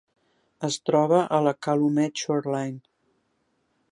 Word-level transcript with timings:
Es 0.67 0.77
troba 0.89 1.19
a 1.37 1.41
la 1.49 1.53
Calumet 1.67 2.23
Shoreline. 2.23 2.83